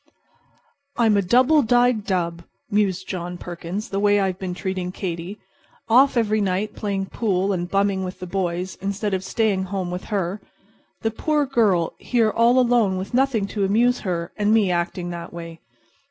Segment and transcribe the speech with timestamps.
[0.97, 5.37] "I'm a double dyed dub," mused John Perkins, "the way I've been treating Katy.
[5.89, 10.05] Off every night playing pool and bumming with the boys instead of staying home with
[10.05, 10.41] her.
[11.01, 15.31] The poor girl here all alone with nothing to amuse her, and me acting that
[15.31, 15.59] way!